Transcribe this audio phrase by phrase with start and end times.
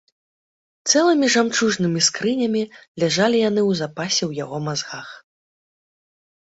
[0.93, 2.63] Цэлымі жамчужнымі скрынямі
[3.05, 5.09] ляжалі яны ў запасе ў яго мазгах.